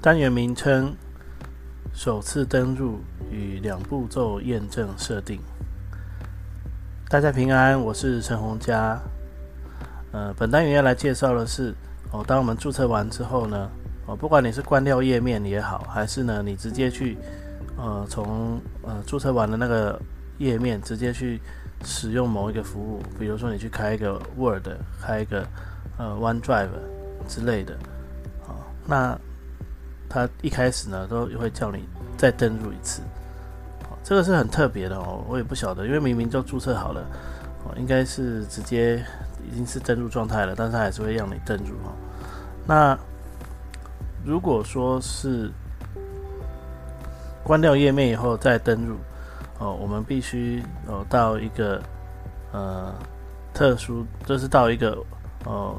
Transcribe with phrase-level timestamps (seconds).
[0.00, 0.94] 单元名称：
[1.92, 3.00] 首次登入
[3.32, 5.40] 与两步骤验证设定。
[7.08, 8.96] 大家平安，我是陈洪佳。
[10.12, 11.74] 呃，本单元要来介绍的是
[12.12, 13.68] 哦，当我们注册完之后呢，
[14.06, 17.18] 哦，不管你是关掉页面也好，还是呢，你直接去
[17.76, 20.00] 呃从呃注册完的那个
[20.38, 21.40] 页面直接去
[21.82, 24.68] 使用某一个服务，比如说你去开一个 Word，
[25.02, 25.44] 开一个
[25.96, 26.68] 呃 OneDrive
[27.26, 27.74] 之类的，
[28.46, 28.54] 啊，
[28.86, 29.18] 那。
[30.08, 31.84] 他一开始呢，都会叫你
[32.16, 33.02] 再登录一次，
[34.02, 37.00] 这个是很特别的哦，我也不晓得，因为明明就注册好了，
[37.64, 39.04] 哦，应该是直接
[39.50, 41.92] 已经是登录状态了，但是他还是会让你登录哦。
[42.66, 42.98] 那
[44.24, 45.50] 如果说是
[47.44, 48.96] 关掉页面以后再登录，
[49.58, 51.82] 哦，我们必须哦到一个
[52.52, 52.94] 呃
[53.52, 54.96] 特殊，就是到一个
[55.44, 55.76] 哦。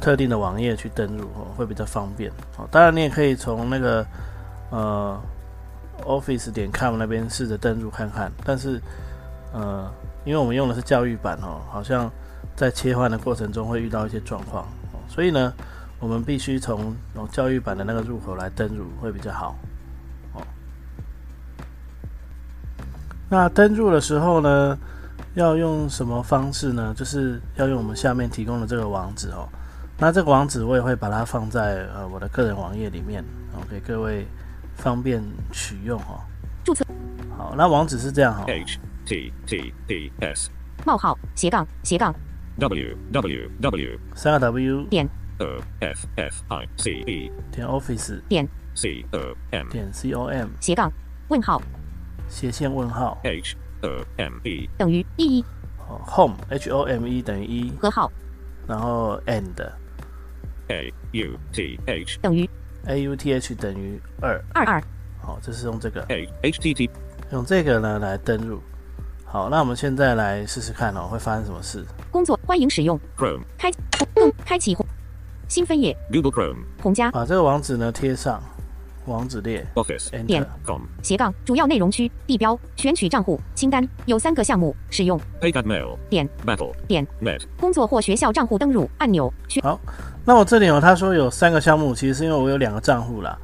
[0.00, 2.68] 特定的网页去登录哦，会比较方便哦。
[2.70, 4.06] 当然，你也可以从那个
[4.70, 5.20] 呃
[6.04, 8.30] Office 点 com 那边试着登录看看。
[8.44, 8.80] 但是
[9.52, 9.90] 呃，
[10.24, 12.10] 因为我们用的是教育版哦，好像
[12.54, 15.52] 在切换的过程中会遇到一些状况哦，所以呢，
[15.98, 16.94] 我们必须从
[17.32, 19.56] 教育版的那个入口来登录会比较好
[20.34, 20.42] 哦。
[23.28, 24.78] 那登录的时候呢，
[25.34, 26.94] 要用什么方式呢？
[26.96, 29.48] 就是要用我们下面提供的这个网址哦。
[29.98, 34.26] 那这个网址我也会把它放在呃我的个人网页里面，然后给各位
[34.74, 36.20] 方便取用哈。
[36.62, 36.84] 注册。
[37.36, 38.44] 好，那网址是这样哈。
[38.46, 40.50] h t t p s
[40.84, 42.14] 冒号斜杠斜杠
[42.58, 45.08] w w w 三个 w 点
[45.38, 45.46] o
[45.80, 50.48] f f i c e 点 office 点 c o m 点 c o m
[50.60, 50.92] 斜杠
[51.28, 51.62] 问号
[52.28, 55.42] 斜线问号 h o m e 等于一。
[55.88, 57.70] 哦，home h o m e 等于一。
[57.78, 58.12] 和号。
[58.68, 59.85] 然后 and。
[60.68, 62.48] A u t h 等于。
[62.86, 64.42] A u t h 等于二。
[64.54, 64.82] 二二，
[65.20, 66.02] 好，这是用这个。
[66.08, 66.90] A h t t
[67.32, 68.60] 用这个呢来登录。
[69.24, 71.84] 好，那我们现在来试试看哦，会发生什么事？
[72.10, 72.98] 工作，欢迎使用。
[73.16, 73.70] Chrome 开
[74.14, 74.76] 更开启。
[75.48, 75.96] 新分页。
[76.12, 77.10] Google Chrome 红加。
[77.10, 78.42] 把这个网址呢贴上。
[79.06, 80.46] 网址列 office 点。
[80.64, 85.18] Com 斜杠主要内容区地标选取账户清单有三个项目使用。
[85.40, 86.28] Pay that mail 点。
[86.44, 87.06] Battle 点。
[87.20, 89.32] Net 工作或学校账户登录按钮。
[89.62, 89.80] 好，
[90.24, 93.38] 那我这里有，他说有三个项目，其实是因为我有两个账户啦。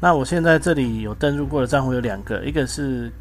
[0.00, 3.12] 那我现在这里有登录过的账户有两个，一个是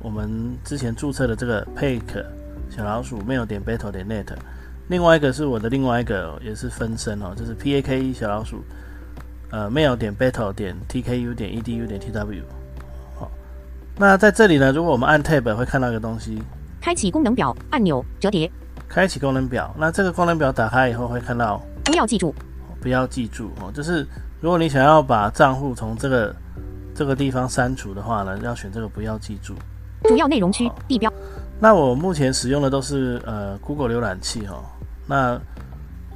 [0.00, 2.00] 我们之前注册的这个 pay
[2.70, 4.26] 小老鼠 mail 点 battle 点 net，
[4.88, 8.64] 另外一个是我的另外一个也是分身哦，就是 p a k e 小老鼠。
[9.54, 12.42] 呃，mail 点 battle 点 tku 点 edu 点 tw，
[13.16, 13.30] 好，
[13.96, 16.42] 那在这里呢，如果我们按 tab 会看到一个东西，
[16.80, 18.50] 开启功能表按钮折叠，
[18.88, 19.72] 开启功能表。
[19.78, 22.34] 那这个功能表打开以后会看到，不要记住，
[22.80, 24.04] 不要记住哦，就是
[24.40, 26.34] 如果你想要把账户从这个
[26.92, 29.54] 这个地方删除的话呢，要选这个不要记住。
[30.02, 31.08] 主要内容区地标。
[31.60, 34.60] 那我目前使用的都是呃 Google 浏览器哈，
[35.06, 35.40] 那。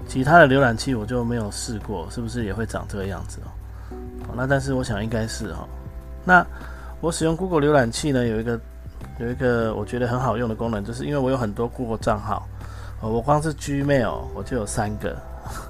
[0.08, 3.52] 其他的浏览器我就没有试过，是不是也会长这个样子哦？
[4.26, 5.68] 好，那但是我想应该是哈。
[6.24, 6.44] 那
[7.02, 8.58] 我使用 Google 浏览器呢，有一个
[9.18, 12.48] 有一个我觉得很好用的功能，就是因为我有很多 Google 账号，
[13.02, 15.14] 哦，我光是 Gmail 我就有三个，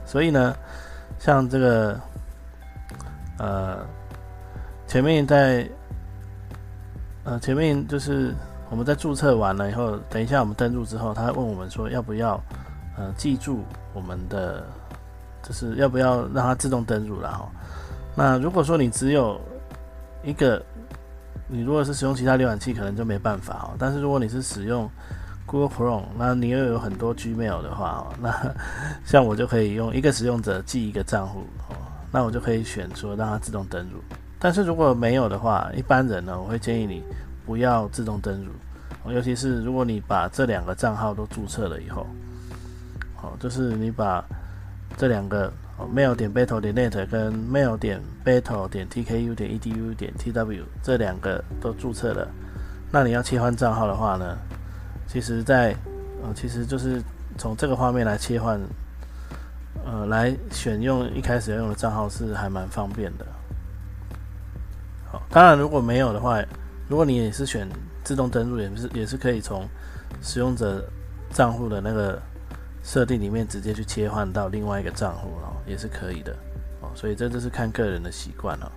[0.06, 0.54] 所以呢，
[1.18, 2.00] 像这个
[3.38, 3.78] 呃
[4.86, 5.68] 前面在
[7.24, 8.32] 呃前面就是
[8.70, 12.40] 我们在注册完了以后，等一下我们登录之后，他问我们说要不要。
[12.98, 13.62] 呃，记住
[13.94, 14.66] 我们的，
[15.40, 17.48] 就是要不要让它自动登录了哈。
[18.16, 19.40] 那如果说你只有
[20.24, 20.60] 一个，
[21.46, 23.76] 你如果是使用其他浏览器，可能就没办法哦。
[23.78, 24.90] 但是如果你是使用
[25.46, 28.34] Google Chrome，那你又有很多 Gmail 的话哦，那
[29.06, 31.76] 像我就可以用一个使用者记一个账户哦，
[32.10, 34.02] 那我就可以选说让它自动登录。
[34.40, 37.04] 但是如果没有的话，一般人呢，我会建议你
[37.46, 38.50] 不要自动登录，
[39.12, 42.04] 尤其是如果你把这两个账号都注册了以后。
[43.20, 44.24] 好，就是你把
[44.96, 50.62] 这两个哦 mail 点 battle 点 net 跟 mail 点 battle 点 tku 点 edu 点 tw
[50.82, 52.28] 这两个都注册了，
[52.92, 54.38] 那你要切换账号的话呢，
[55.08, 55.74] 其实，在
[56.22, 57.02] 呃，其实就是
[57.36, 58.60] 从这个画面来切换，
[59.84, 63.26] 呃，来选用一开始要用的账号是还蛮方便的。
[65.10, 66.40] 好，当然如果没有的话，
[66.88, 67.68] 如果你也是选
[68.04, 69.66] 自动登录，也是也是可以从
[70.22, 70.84] 使用者
[71.30, 72.20] 账户的那个
[72.88, 76.34] 设定里面直接去切换到另外一个账户哦，也是可以的
[76.80, 76.88] 哦。
[76.94, 78.72] 所以这就是看个人的习惯哦。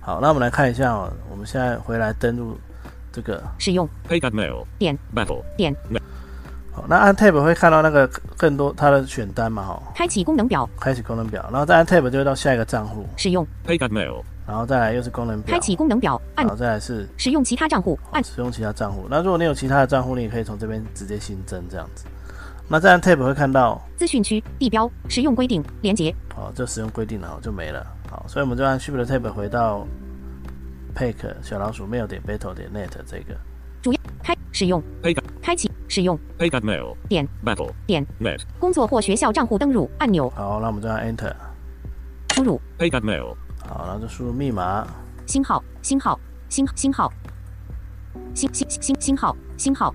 [0.00, 2.58] 好，那我们来看一下哦，我们现在回来登录
[3.12, 4.66] 这个使用 Pay Mail.
[4.80, 5.44] 点 Battle.
[5.56, 5.72] 点
[6.72, 8.04] 好，那按 Tab 会看到那个
[8.36, 14.24] 更多它的选单嘛，哈，开启功能表，开启功能表，然后再按 Tab 就会到下一个账户，使用 Pay Mail.
[14.44, 19.06] 然后再来又是功能表，开启功能表，按然后再来是使用其他账户，按使用其他账户。
[19.08, 22.06] 那如果你有其他的账户，你也可以从这边直接新增这样子。
[22.68, 27.86] 那这样 Tab 会看到，资讯区地标使用规定连接好，这使用规定了，好就没了。
[28.10, 29.86] 好，所以我们就按 Shift Tab 回到
[30.94, 33.36] Pick 小老鼠 mail 点 battle 点 net 这个。
[33.82, 36.96] 主要开使用 Pay 开启使用 Pay Mail.
[37.08, 37.72] 点 Battle.
[37.86, 38.40] 点 Net.
[38.58, 41.34] 工作或学校账户登录按钮好，那我们就按 Enter。
[42.34, 43.34] 输入 Pay Mail.
[43.66, 44.86] 好，然后就输入密码。
[45.26, 46.18] 星号星号
[46.48, 47.12] 星星号
[48.34, 49.94] 星星星星号星号。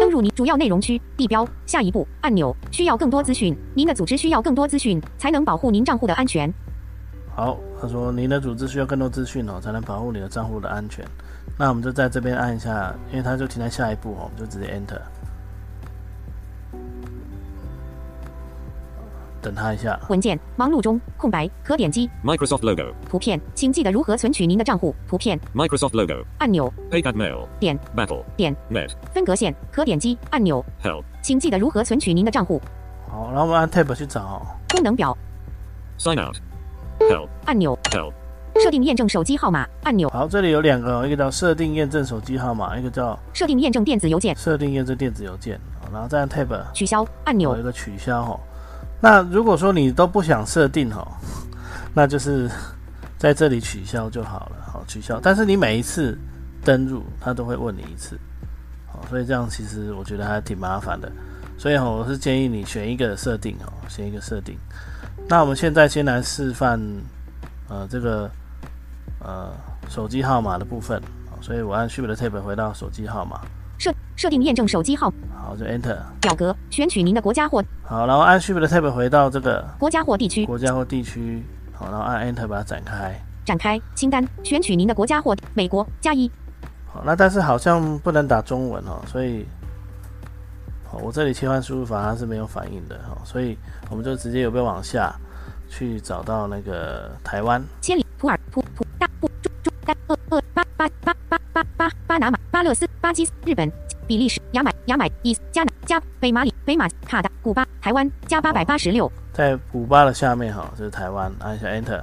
[0.00, 2.56] 登入您主要内容区，地标下一步按钮。
[2.70, 6.50] 需要更多资讯，您的组织需要更多资讯，才能保护您账户的安全。
[7.36, 11.04] 好，他说您的组织需要更多资讯哦，才能保护你的账户的安全。
[11.58, 15.02] 那我们就在这边按一下，因为它就停在下一步哦，我们就直接 Enter。
[19.40, 22.94] 等它一下，文件忙碌中空白，可点击 Microsoft logo.
[23.08, 26.24] 图片，请记得如何存取您的账户图片 Microsoft logo.
[26.38, 27.46] 按钮 Pay Mail.
[27.58, 28.22] 点 Battle.
[28.36, 28.90] 点 Net.
[29.12, 31.02] 分隔线，可点击按钮，Help.
[31.22, 32.60] 请记得如何存取您的账户
[33.08, 34.42] 好，然后我们按 Tab 去找哦。
[34.70, 35.16] 功能表
[35.98, 36.36] Sign out.
[37.00, 37.28] Help.
[37.46, 38.12] 按钮，Help.
[38.62, 45.58] 设定验证手机号码按钮，好，这里有两个哦，一个叫设定验证手机号码，一个叫设定验证电子邮件设定验证电子邮件。
[45.80, 48.40] 好然后再按 Tab，取消按钮有一个取消哦。
[49.00, 51.06] 那如果说你都不想设定哦，
[51.94, 52.50] 那就是
[53.18, 54.56] 在这里取消就好了。
[54.66, 55.18] 好，取消。
[55.20, 56.18] 但是你每一次
[56.64, 58.18] 登入，他都会问你一次。
[58.86, 61.10] 好，所以这样其实我觉得还挺麻烦的。
[61.56, 64.58] 所以哦，我是建议你选一个设定哦，选一个设定。
[65.28, 66.80] 那我们现在先来示范，
[67.68, 68.30] 呃，这个
[69.20, 69.50] 呃
[69.88, 71.00] 手机号码的部分。
[71.42, 73.40] 所以我按 Shift 的 Tab 回到手机号码，
[73.78, 75.10] 设设定验证手机号
[75.50, 75.98] 好就 Enter。
[76.20, 81.42] 表格，选取您的国家或好，然后按 Shift 的 Tab 回到这个国家或地区国家或地区，
[81.72, 83.20] 好，然后按 Enter 把它展开。
[83.44, 86.30] 展开清单，选取您的国家或美国加一
[86.86, 89.44] 好，那但是好像不能打中文哦，所以，
[90.88, 93.58] 好，我这里切换输入法它是没有反应的哈，所以
[93.90, 95.12] 我们就直接有没有往下
[95.68, 103.72] 去找到那个台湾，千里普尔普普大布中中丹鄂鄂巴巴巴巴巴巴巴拿马巴勒斯巴基斯日本
[104.10, 112.02] 比利时牙买牙买伊斯加拿加北马里北马卡达古巴台湾加八百八十六在古巴的下面哈，就是台湾，按一下 Enter。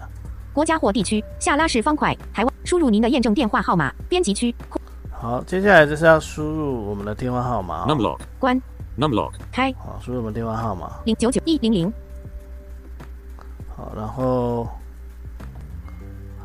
[0.54, 4.56] 国家或地区下拉式方块台湾输入您的验证电话号码编辑区
[5.12, 8.20] 好，接下来就是要输入我们的电话号码、哦，Numlock.
[8.40, 8.62] 关。
[8.98, 9.34] Numlock.
[9.52, 9.74] 开。
[9.74, 11.92] 好，输入我们电话号码，零九九一零零。
[13.76, 14.66] 好，然后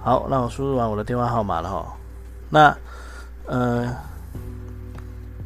[0.03, 1.97] 好，那我输入完我的电话号码了哈，
[2.51, 2.77] 那
[3.47, 3.95] 呃，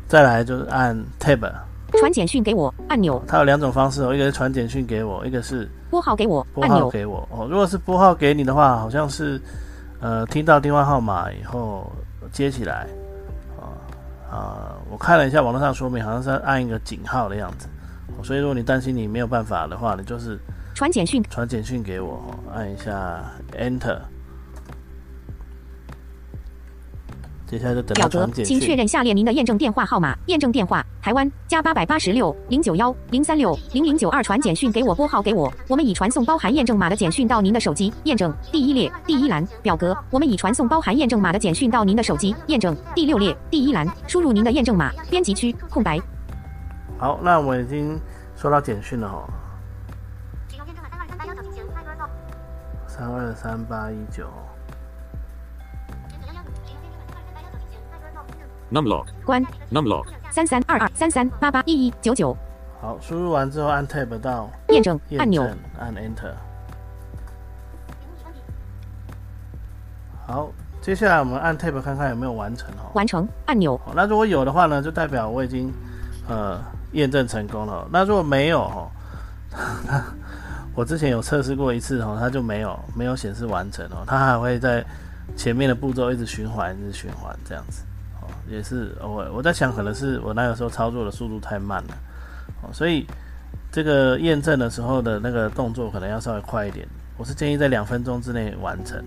[0.08, 1.50] 再来就是按 Tab。
[1.92, 7.46] 传简讯给我按钮它有两种方式哦，一个是传简讯给我，一个是拨号给我拨号按钮给我哦。
[7.48, 9.40] 如果是拨号给你的话，好像是
[10.00, 11.90] 呃听到电话号码以后
[12.32, 12.86] 接起来
[13.56, 13.70] 啊
[14.30, 17.68] 啊，我看了一下网络上说明，好像是按一个井号的样子。
[18.18, 20.38] 哦所以如果你担心你没有办法的话，你就是
[20.74, 23.22] 传简讯传简讯给我，哦按一下
[23.56, 23.98] Enter。
[27.46, 28.74] 接下来就等表格请确。
[28.74, 30.16] 认下列您的验证电话号码。
[30.26, 34.20] 验证电话：台湾加八百八十六零九幺零三六零零九二。
[34.22, 35.52] 传简讯给我，拨号给我。
[35.68, 37.92] 我们已传送包含验证码的简讯到您的手机。
[38.02, 42.34] 验证第一列第一栏表格，我们已传送包含验证码的简讯到您的手机。
[42.48, 44.90] 验证第六列第一栏，输入您的验证码。
[45.08, 46.00] 编辑区空白。
[46.98, 47.96] 好，那我已经
[48.34, 49.22] 收到简讯了哦，
[50.50, 52.10] 使用验证码三二三八幺九进行开多少？
[52.88, 54.26] 三二三八一九。
[58.70, 59.06] Numlock.
[59.24, 60.06] 关 Numlock.
[60.30, 62.36] 三三二二三三八八一一九九。
[62.80, 65.42] 好，输入完之后按 Tab 到验证按钮，
[65.78, 66.32] 按 Enter。
[70.26, 70.50] 好，
[70.82, 72.90] 接下来我们按 Tab 看看有没有完成哦。
[72.94, 73.80] 完成按钮。
[73.84, 75.72] 好，那如果有的话呢，就代表我已经
[76.28, 76.60] 呃
[76.92, 77.86] 验证成功了。
[77.90, 78.90] 那如果没有哦，
[80.74, 84.84] 我之前有测试过一次哦，它就没有没有显示完成哦，它还会在
[85.34, 87.95] 前面的步骤一直循环，一直循环这样子哦，
[88.48, 91.94] 也是偶尔我在想，可能是我那个时候操作的速度太慢了
[92.62, 93.06] 哦，所以
[93.72, 96.86] 这个验证的时候的那个动作可能要稍微快一点。
[97.18, 99.02] 我是建议在两分钟之内完成，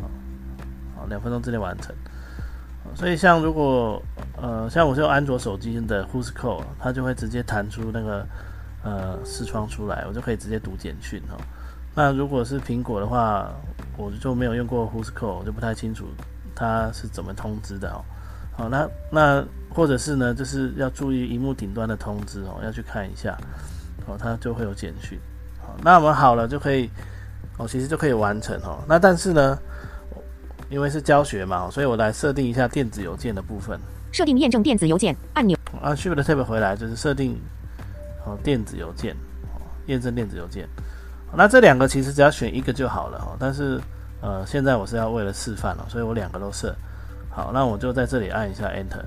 [0.00, 0.10] 好，
[1.00, 1.94] 好，两分钟之内完成。
[2.94, 4.02] 所以像如果
[4.40, 8.26] 呃像我是用安卓手机的 Who's Call，它就会直接弹出那个
[8.82, 11.36] 呃视窗出来，我就可以直接读简讯哦。
[11.94, 13.50] 那如果是苹果的话，
[13.96, 16.06] 我就没有用过 Who's Call，我就不太清楚
[16.54, 18.04] 它是怎么通知的哦。
[18.56, 23.36] 好，那那或者是呢，就是要注意荧幕顶端的通知哦，要去看一下
[24.06, 25.18] 哦，它就会有简讯。
[25.60, 26.88] 好，那我们好了就可以
[27.58, 28.82] 哦，其实就可以完成哦。
[28.88, 29.58] 那但是呢，
[30.70, 33.78] 因为是教学嘛，所以我来设定一下电子邮件的部分。
[34.10, 37.38] 设定验证电子邮件按钮，按 Shift Tab 回来就是设定
[38.24, 39.14] 哦电子邮件
[39.52, 40.66] 哦验证电子邮件。
[41.34, 43.78] 那这两个其实只要选一个就好了哦，但是
[44.22, 46.74] 呃现在我是要为了示范了，所以我两个都设。
[47.36, 49.04] 好，那我就在这里按一下 Enter。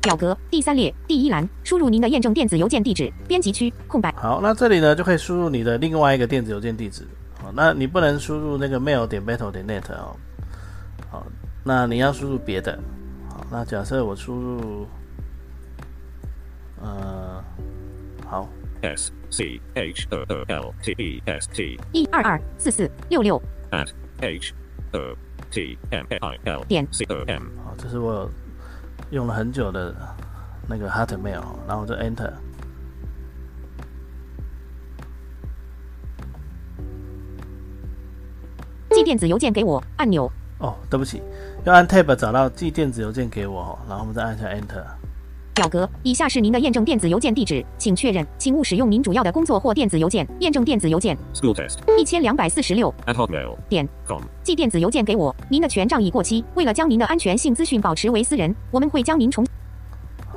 [0.00, 7.06] 表格第三列第一栏，输入您的验证电子邮件地址，编辑区空白，好，那这里呢就可以输入你的另外一个电子邮件地址。
[7.38, 10.16] 好，那你不能输入那个 mail 点 battle 点 net 哦。
[11.10, 11.26] 好，
[11.62, 12.78] 那你要输入别的。
[13.28, 14.86] 好，那假设我输入，
[16.80, 17.44] 呃，
[18.24, 18.48] 好
[18.80, 23.38] ，S C H 二二 L T E S T 一二二四四六六
[23.70, 23.90] at
[24.22, 24.54] H
[24.94, 25.16] E
[25.50, 28.28] T M I L 点 C O M 好，这是我
[29.10, 29.94] 用了很久的
[30.68, 32.32] 那个 Hotmail，然后我就 Enter。
[38.90, 41.22] 寄电子邮件给我按钮，哦，对不起，
[41.64, 44.84] 要按 Tab 找到寄电子邮件给我哦，然后我们再按下 Enter。
[45.56, 50.28] 表格以下是您的验证电子邮件地址，请确认，请勿使用您主要的工作或电子邮件。
[50.40, 51.16] 验证电子邮件。
[51.32, 53.88] School Test 一千两百四十六 at Hotmail 点。
[54.06, 59.46] com 寄电子邮件给我，您的权杖已过期，为了将您的安全性资讯保持为私人，我们会将您重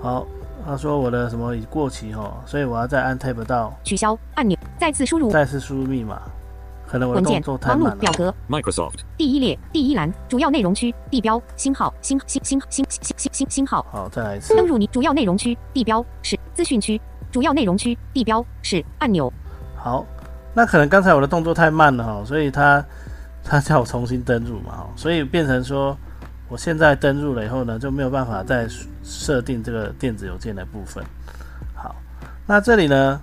[0.02, 0.26] 好，
[0.66, 6.22] 他说我的什么已过期哦，所以我要再按 Tab 到取消按钮，再次输入再次输入密码，
[6.90, 7.96] 可能我的动文件忙作太慢了。
[7.96, 13.86] 碌表格 Microsoft 第一列第一栏主要内容区地标星号星星星星星星星星号。
[13.92, 14.56] 好，再来一次。
[14.56, 17.00] 登入你主要内容区地标是资讯区，
[17.32, 19.32] 主要内容区地标是按钮。
[19.76, 20.04] 好，
[20.56, 22.84] 那可能刚才我的动作太慢了哈，所以他
[23.44, 25.96] 他叫我重新登入嘛，哈，所以变成说
[26.48, 28.68] 我现在登入了以后呢，就没有办法再
[29.04, 31.04] 设定这个电子邮件的部分。
[31.76, 31.96] 好，
[32.48, 33.22] 那这里呢，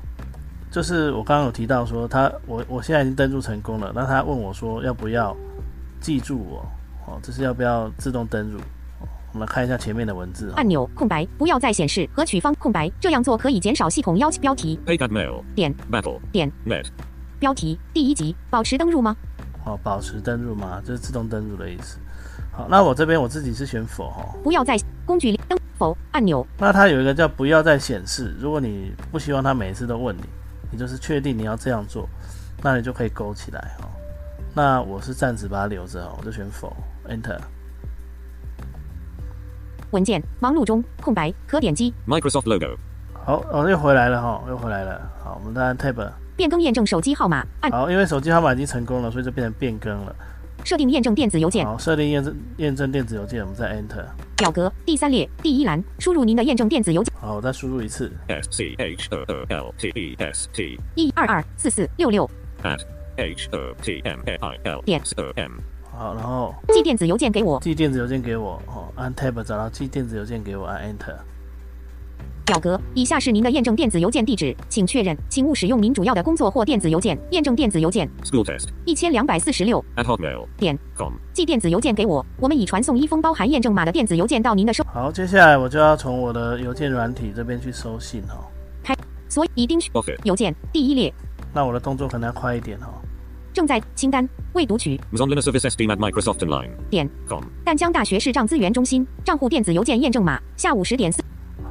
[0.76, 5.34] 就是我刚刚有提到说他我我现在已经登录成功了，那他问我说要不要
[6.02, 6.66] 记住我，
[7.06, 8.58] 哦，这是要不要自动登入？
[8.58, 16.84] 哦我们来看一下前面的文字哈按钮空白，不要再显示和取方空白，这样做可以减少系统要求标题 Paycat Mail 点 Battle 点 Net
[17.38, 19.16] 标题第一集保持登入吗？
[19.64, 21.96] 哦，保持登入吗，这是自动登入的意思。
[22.52, 24.22] 好，那我这边我自己是选否哈。
[24.44, 30.22] 不要再工具登否按钮那它有一个叫不要再显示，如果你不希望它每一次都问你，
[30.70, 32.08] 你就是确定你要这样做，
[32.62, 33.88] 那你就可以勾起来哦。
[34.54, 36.74] 那我是暂时把它留着哦，我就选否
[37.08, 37.38] ，Enter。
[39.92, 42.76] 文件忙碌中空白可点击 Microsoft logo
[43.12, 45.00] 好，哦，又回来了哈，又回来了。
[45.22, 46.12] 好，我们再按 Tab。
[46.36, 50.14] 变更验证手机号码按好，因为手机号码已经成功了，所以就变成变更了。
[50.66, 54.04] 设定验证电子邮件好，设定验证验证电子邮件，我们再 Enter。
[54.36, 58.10] 表格第三列第一栏输入您的验证电子邮件好，我再输入一次。
[58.26, 62.28] S C H E E L T E S T 一二二四四六六
[62.64, 62.80] at
[63.16, 65.52] H E T M A I L 点 E M
[65.84, 68.60] 好，然后寄电子邮件给我寄电子邮件给我。
[68.66, 71.14] 哦，按 Tab 找到寄电子邮件给我，按 Enter。
[72.46, 77.18] 表格以下是您的验证电子邮件地址，请确认，请勿使用您主要的工作或电子邮件。
[77.32, 78.08] 验证电子邮件。
[78.22, 79.84] School Test 一千两百四十六。
[79.96, 80.78] At Hotmail 点。
[80.96, 88.46] com 寄电子邮件给我，我们已传送一封包含验证码的电子邮件到您的收，好，接下来我就要从我的邮件软体这边去收信哦。
[89.28, 90.54] 所以已订取 Buffett 邮件。
[90.72, 91.12] 第一列。
[91.52, 92.86] 那我的动作可能要快一点哦。
[93.52, 94.26] 正在清单。
[94.52, 94.96] 未读取。
[95.12, 97.10] SD at Microsoft Online 点。
[97.28, 99.04] com 淡江大学视障资源中心。
[99.24, 101.20] 账户电子邮件验证码，下午十点四。
[101.20, 101.26] 好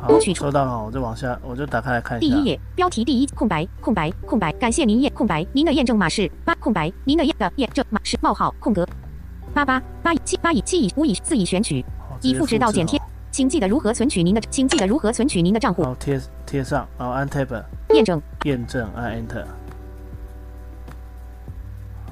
[0.07, 2.35] 读取，收到了，我就往下，我就打开来看一下。
[2.35, 8.88] 第一页标题第一空白空白空白，感谢您验空白，您的验证码是八空白，您的验的验证码是冒号空格
[9.53, 11.83] 八八八以七八以七以五以四以选取，
[12.21, 13.03] 已复制到剪贴哦。
[13.31, 19.43] 请记得如何存取您的，请记得如何存取您的账户好贴贴上，然后按 Tab 验证验证，按 Enter。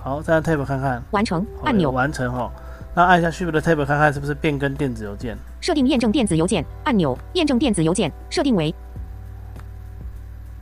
[0.01, 2.51] 好，再按 Tab 看看完成按钮，完成哦。
[2.93, 5.37] 那按一下 Shift 的 Tab 看看是不是变更电子邮件。
[5.63, 8.75] 设定验证电子邮件按钮，验证电子邮件设定为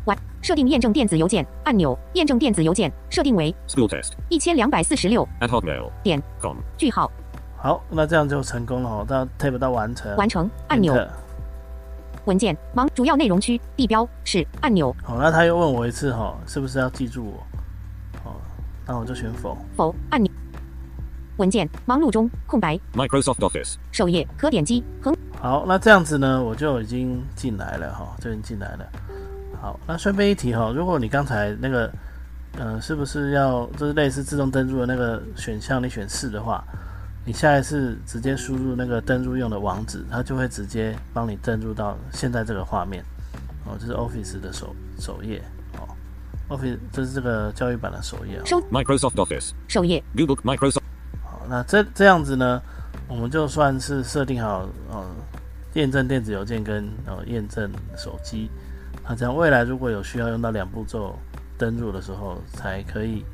[0.05, 7.11] 完，设定验证电子邮件按钮，验证电子邮件设定为 School Test 一千两百四十六 at Hotmail 点 com 句号
[7.57, 9.05] 好，那这样就成功了哦。
[9.07, 10.15] 到 Tab 到完成。
[10.17, 10.95] 完成按钮
[12.25, 18.29] 文件盲主要内容区地标是按钮好，那他又问我一次哈，是不是要记住我？
[18.29, 18.35] 哦，
[18.85, 19.57] 那我就选否。
[19.75, 20.31] 否按钮。
[21.37, 23.75] 文件忙碌中空白 Microsoft Office.
[23.91, 28.87] 首页可点击横好，那这样子呢，我就已经进来了哈，就已经进来了。
[29.59, 31.91] 好，那顺便一提哈，如果你刚才那个，
[32.57, 36.63] 呃，是不是要就是类似自动登录的那个选项，你选是的话，
[37.25, 43.03] 你下一次直接输入那个登录用的网址，它就会直接帮你登录到现在这个画面。
[43.65, 45.41] 哦，这是 Office 的首首页
[45.79, 45.87] 哦
[46.49, 48.41] ，Office 这是这个教育版的首页哦。
[48.45, 49.51] 收 Microsoft Office.
[49.67, 50.80] 首页 Google Microsoft.
[51.51, 52.61] 那这这样子呢，
[53.09, 55.05] 我们就算是设定好呃
[55.73, 58.49] 验证电子邮件跟呃验证手机，
[59.05, 61.13] 那这样未来如果有需要用到两步骤
[61.57, 63.25] 登录的时候，才可以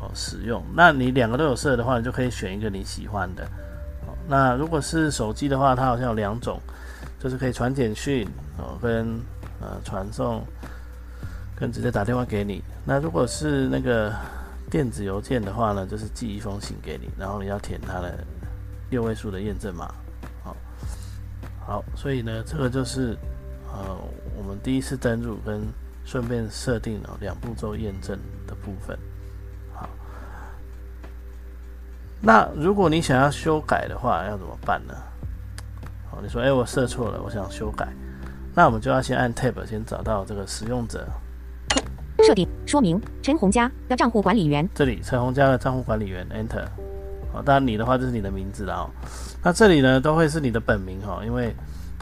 [0.00, 0.64] 哦使用。
[0.74, 3.46] 那你两个都有设的话，你就可以选一个你喜欢的。
[4.26, 6.58] 那如果是手机的话，它好像有两种，
[7.18, 8.26] 就是可以传简讯
[8.56, 9.20] 哦跟
[9.60, 10.42] 呃传送，
[11.54, 12.64] 跟直接打电话给你。
[12.86, 14.10] 那如果是那个
[14.70, 18.24] 电子邮件的话呢，就是寄一封信给你，然后你要填它的
[18.90, 19.92] 六位数的验证码。
[20.44, 20.56] 好，
[21.66, 23.16] 好，所以呢，这个就是
[23.72, 23.96] 呃
[24.38, 25.60] 我们第一次登录跟
[26.04, 28.96] 顺便设定了两步骤验证的部分。
[29.74, 29.88] 好，
[32.20, 34.94] 那如果你想要修改的话，要怎么办呢？
[36.10, 37.88] 好，你说，哎、我设错了，我想修改，
[38.54, 41.08] 那我们就要先按 Tab，先找到这个使用者
[42.30, 46.64] 设定说明陈红佳的账户管理员这里陈红家的账户管理员 Enter，
[47.32, 48.90] 好，当然你的话就是你的名字了哦。
[49.42, 51.52] 那这里呢都会是你的本名哈，因为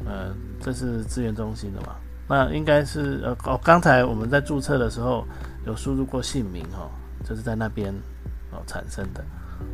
[0.04, 1.96] 呃这是资源中心的嘛。
[2.28, 5.24] 那应该是呃哦，刚才我们在注册的时候
[5.64, 6.90] 有输入过姓名哈，
[7.24, 7.90] 就是在那边
[8.50, 9.24] 哦产生的。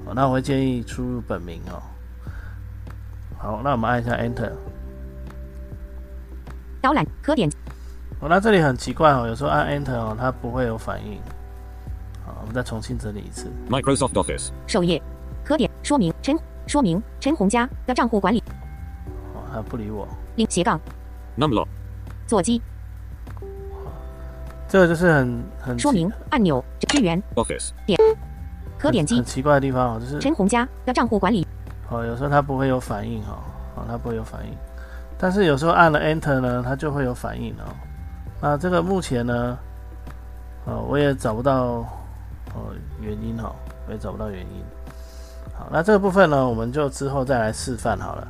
[0.06, 1.82] 哦，那我会建议输入本名哦。
[3.37, 4.52] 好，那我们按一下 Enter。
[6.80, 7.50] 导览可点
[8.25, 11.20] 哦，那这里很奇怪哦，有时候按 Enter 哦，它不会有反应。
[12.25, 13.53] 好，我们再重新整理一次。
[13.68, 14.48] Microsoft Office.
[14.66, 15.01] 首页
[15.44, 16.35] 可点说明陈
[16.66, 18.42] 说明陈红家的账户管理
[19.35, 20.09] 哦，他不理我。
[20.37, 20.81] 零斜杠
[21.37, 21.68] Numlock.
[22.27, 22.62] 座机
[24.66, 27.72] 这个就是很很说明按钮支援 Office.
[28.79, 31.46] 可点击很奇怪的地方哦，就是陈红家的账户管理
[31.90, 33.37] 哦，有时候它不会有反应哦，
[33.77, 34.57] 哦，它不会有反应，
[35.18, 37.68] 但是有时候按了 Enter 呢，它就会有反应哦。
[38.44, 39.59] 那这个目前呢，
[40.66, 41.64] 哦，我也找不到
[42.52, 43.50] 哦原因哦，
[43.88, 44.62] 我也找不到原因。
[45.54, 48.28] 好，那这个部分呢，我们就之后再来示范好了。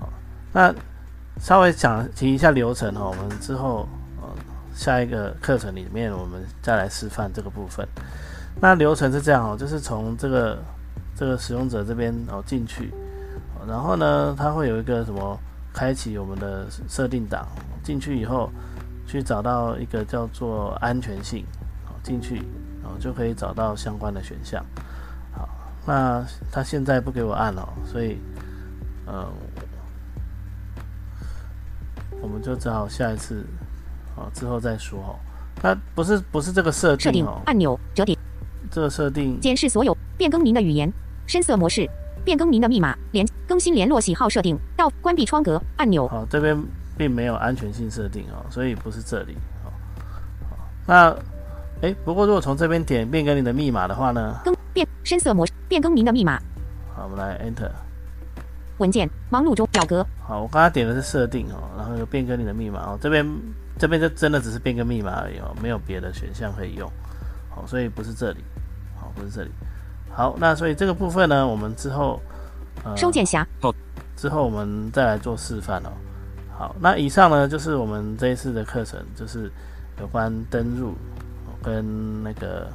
[0.00, 0.08] 好，
[0.52, 0.74] 那
[1.38, 3.86] 稍微讲提一下流程哦，我们之后
[4.20, 4.28] 呃
[4.74, 7.86] 下一个课程里面我们再来示范这个部分。
[8.60, 10.58] 那流程是这样哦，就是从这个
[11.14, 12.92] 这个使用者这边哦进去，
[13.68, 15.38] 然后呢，它会有一个什么
[15.72, 17.46] 开启我们的设定档，
[17.84, 18.50] 进去以后
[19.06, 21.44] 去找到一个叫做安全性，
[21.86, 22.38] 哦进去
[22.82, 24.64] 哦就可以找到相关的选项。
[25.32, 25.48] 好，
[25.86, 28.18] 那它现在不给我按了，所以
[29.06, 29.26] 呃
[32.20, 33.44] 我们就只好下一次
[34.16, 35.16] 哦之后再说哦。
[35.62, 38.18] 那不是不是这个设设定定哦，按钮折叠
[38.70, 40.92] 这个设定检视所有变更您的语言
[41.26, 41.88] 深色模式
[42.24, 46.60] 变更您的密码连更新联络喜好设定到关闭窗格按钮好，这边
[46.96, 49.36] 并没有安全性设定哦，所以不是这里。
[49.62, 49.70] 好，
[50.50, 51.16] 好，那
[51.80, 56.38] 诶，不过如果从这边点变更你的密码的话呢，更变深色模式变更您的密码
[56.94, 57.70] 好，我们来 Enter。
[58.78, 63.24] 文件忙碌中表格好，我刚才点的是设定哦，然后有变更你的密码哦，这边
[63.78, 66.90] 这边就真的只是变更密码而已哦，没有别的选项可以用。
[67.50, 68.42] 好，所以不是这里，
[68.96, 69.50] 好，不是这里。
[70.10, 72.20] 好，那所以这个部分呢，我们之后
[72.82, 73.44] 呃收件匣
[74.16, 75.90] 之后我们再来做示范哦。
[76.56, 79.50] 好，那以上呢就是我们这一次的课程，就是
[80.00, 80.94] 有关登入
[81.62, 82.68] 跟那个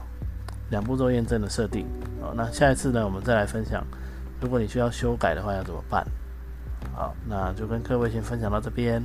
[0.69, 1.85] 两步骤验证的设定。
[2.21, 3.83] 哦，那下一次呢，我们再来分享，
[4.41, 6.05] 如果你需要修改的话要怎么办。
[6.93, 9.01] 好，那就跟各位先分享到这边，